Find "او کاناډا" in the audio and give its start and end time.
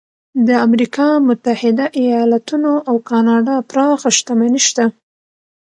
2.89-3.55